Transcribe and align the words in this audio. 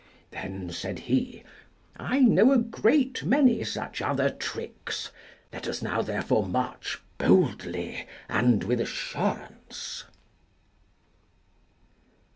Then 0.31 0.71
said 0.71 0.97
he, 0.97 1.43
I 1.95 2.21
know 2.21 2.51
a 2.53 2.57
great 2.57 3.23
many 3.23 3.63
such 3.63 4.01
other 4.01 4.31
tricks; 4.31 5.11
let 5.53 5.67
us 5.67 5.83
now 5.83 6.01
therefore 6.01 6.47
march 6.47 6.99
boldly 7.19 8.07
and 8.27 8.63
with 8.63 8.81
assurance. 8.81 10.05